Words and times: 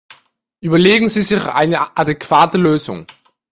Überlegen 0.61 1.09
Sie 1.09 1.21
sich 1.21 1.45
eine 1.45 1.95
adäquate 1.95 2.57
Lösung! 2.57 3.05